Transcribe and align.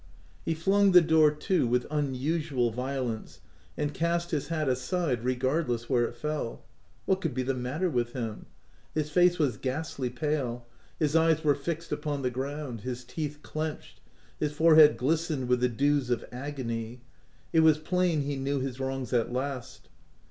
He 0.45 0.55
flung 0.55 0.93
the 0.93 1.01
door 1.01 1.29
to 1.29 1.67
with 1.67 1.85
unusual 1.91 2.71
violence, 2.71 3.39
and 3.77 3.93
cast 3.93 4.31
his 4.31 4.47
hat 4.47 4.67
aside 4.67 5.23
regardless 5.23 5.91
where 5.91 6.05
it 6.05 6.15
fell. 6.15 6.63
What 7.05 7.21
could 7.21 7.35
be 7.35 7.43
the 7.43 7.53
matter 7.53 7.87
with 7.87 8.13
Jiim? 8.13 8.45
His 8.95 9.11
face 9.11 9.37
was 9.37 9.57
ghastly 9.57 10.09
pale; 10.09 10.65
his 10.97 11.15
eyes 11.15 11.43
were 11.43 11.53
fixed 11.53 11.91
upon 11.91 12.23
the 12.23 12.31
ground; 12.31 12.81
his 12.81 13.03
teeth 13.03 13.41
clenched; 13.43 14.01
his 14.39 14.53
forehead 14.53 14.97
glis 14.97 15.29
tened 15.29 15.45
with 15.45 15.59
the 15.59 15.69
dews 15.69 16.09
of 16.09 16.25
agony. 16.31 17.01
It 17.53 17.59
was 17.59 17.77
plain 17.77 18.21
he 18.21 18.37
knew 18.37 18.59
his 18.59 18.79
wrongs 18.79 19.13
at 19.13 19.31
last 19.31 19.87